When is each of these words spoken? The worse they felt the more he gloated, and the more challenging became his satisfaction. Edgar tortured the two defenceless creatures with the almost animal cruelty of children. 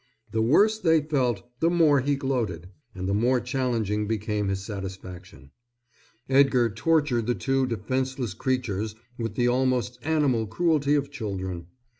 The 0.31 0.41
worse 0.41 0.79
they 0.79 0.99
felt 0.99 1.43
the 1.59 1.69
more 1.69 1.99
he 1.99 2.15
gloated, 2.15 2.69
and 2.95 3.07
the 3.07 3.13
more 3.13 3.39
challenging 3.39 4.07
became 4.07 4.47
his 4.47 4.65
satisfaction. 4.65 5.51
Edgar 6.27 6.71
tortured 6.71 7.27
the 7.27 7.35
two 7.35 7.67
defenceless 7.67 8.33
creatures 8.33 8.95
with 9.19 9.35
the 9.35 9.47
almost 9.47 9.99
animal 10.01 10.47
cruelty 10.47 10.95
of 10.95 11.11
children. 11.11 11.67